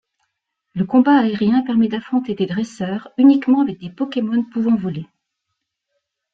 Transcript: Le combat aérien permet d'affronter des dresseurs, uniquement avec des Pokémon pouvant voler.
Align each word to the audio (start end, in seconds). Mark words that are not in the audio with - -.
Le 0.73 0.83
combat 0.83 1.19
aérien 1.19 1.61
permet 1.61 1.87
d'affronter 1.87 2.33
des 2.33 2.47
dresseurs, 2.47 3.09
uniquement 3.19 3.61
avec 3.61 3.77
des 3.79 3.91
Pokémon 3.91 4.43
pouvant 4.45 4.73
voler. 4.75 5.05